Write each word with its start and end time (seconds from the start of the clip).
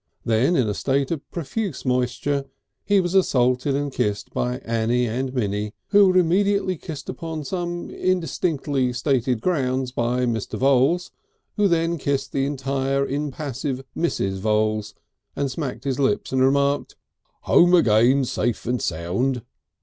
Then 0.25 0.55
in 0.55 0.67
a 0.67 0.73
state 0.73 1.11
of 1.11 1.21
profuse 1.29 1.85
moisture 1.85 2.45
he 2.83 2.99
was 2.99 3.13
assaulted 3.13 3.75
and 3.75 3.91
kissed 3.91 4.33
by 4.33 4.57
Annie 4.65 5.05
and 5.05 5.31
Minnie, 5.31 5.75
who 5.89 6.07
were 6.07 6.17
immediately 6.17 6.75
kissed 6.75 7.07
upon 7.07 7.43
some 7.45 7.91
indistinctly 7.91 8.93
stated 8.93 9.41
grounds 9.41 9.91
by 9.91 10.21
Mr. 10.25 10.57
Voules, 10.57 11.11
who 11.55 11.67
then 11.67 11.99
kissed 11.99 12.31
the 12.31 12.47
entirely 12.47 13.13
impassive 13.13 13.83
Mrs. 13.95 14.39
Voules 14.39 14.95
and 15.35 15.51
smacked 15.51 15.83
his 15.83 15.99
lips 15.99 16.31
and 16.31 16.41
remarked: 16.41 16.95
"Home 17.41 17.75
again 17.75 18.25
safe 18.25 18.65
and 18.65 18.81
sound!" 18.81 19.43